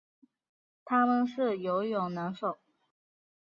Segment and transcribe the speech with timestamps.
[0.83, 2.57] 它们是游泳能手。